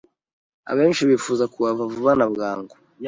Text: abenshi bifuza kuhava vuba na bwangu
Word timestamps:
abenshi 0.71 1.07
bifuza 1.09 1.43
kuhava 1.53 1.83
vuba 1.93 2.11
na 2.19 2.25
bwangu 2.33 2.73